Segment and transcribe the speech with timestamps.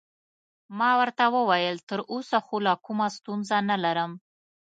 [0.77, 4.11] ما ورته وویل: تراوسه خو لا کومه ستونزه نلرم.